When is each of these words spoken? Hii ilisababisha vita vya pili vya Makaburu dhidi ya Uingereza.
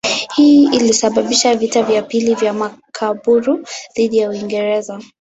Hii 0.35 0.63
ilisababisha 0.63 1.55
vita 1.55 1.83
vya 1.83 2.01
pili 2.01 2.35
vya 2.35 2.53
Makaburu 2.53 3.65
dhidi 3.95 4.17
ya 4.17 4.29
Uingereza. 4.29 5.01